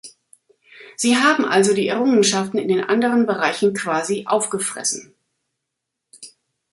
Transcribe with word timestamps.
Sie 0.95 1.15
haben 1.17 1.45
also 1.45 1.75
die 1.75 1.87
Errungenschaften 1.87 2.57
in 2.57 2.69
den 2.69 2.81
anderen 2.83 3.27
Bereichen 3.27 3.75
quasi 3.75 4.23
aufgefressen. 4.25 5.13